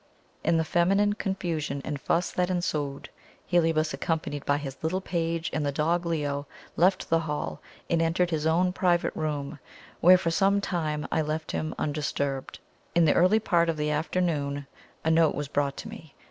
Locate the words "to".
15.77-15.87